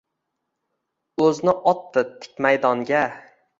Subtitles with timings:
[1.27, 3.07] O’zni otdi tik maydonga